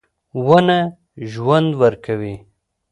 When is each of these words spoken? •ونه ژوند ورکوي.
•ونه 0.45 0.79
ژوند 1.31 1.69
ورکوي. 1.81 2.35